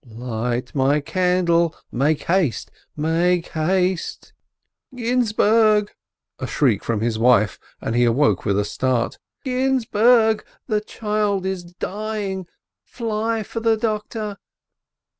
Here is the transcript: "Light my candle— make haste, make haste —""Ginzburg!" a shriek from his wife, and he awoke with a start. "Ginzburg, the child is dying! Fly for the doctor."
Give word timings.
"Light 0.03 0.73
my 0.73 0.99
candle— 0.99 1.75
make 1.91 2.23
haste, 2.23 2.71
make 2.97 3.49
haste 3.49 4.33
—""Ginzburg!" 4.95 5.91
a 6.39 6.47
shriek 6.47 6.83
from 6.83 7.01
his 7.01 7.19
wife, 7.19 7.59
and 7.79 7.95
he 7.95 8.05
awoke 8.05 8.43
with 8.43 8.57
a 8.57 8.65
start. 8.65 9.19
"Ginzburg, 9.45 10.43
the 10.65 10.81
child 10.81 11.45
is 11.45 11.63
dying! 11.63 12.47
Fly 12.83 13.43
for 13.43 13.59
the 13.59 13.77
doctor." 13.77 14.37